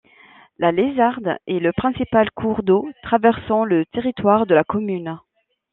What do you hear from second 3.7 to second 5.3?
territoire de la commune.